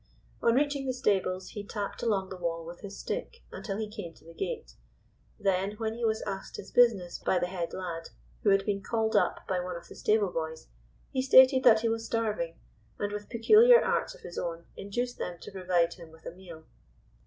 [0.41, 4.15] On reaching the stables he tapped along the wall with his stick, until he came
[4.15, 4.71] to the gate.
[5.39, 8.09] Then, when he was asked his business by the head lad,
[8.41, 10.69] who had been called up by one of the stable boys
[11.11, 12.55] he stated that he was starving,
[12.97, 16.65] and, with peculiar arts of his own induced them to provide him with a meal.